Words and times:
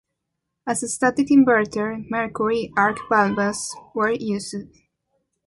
As 0.65 0.81
a 0.81 0.87
static 0.87 1.27
inverter, 1.29 2.03
Mercury 2.09 2.73
arc 2.75 2.97
valves 3.07 3.75
were 3.93 4.09
used. 4.09 4.55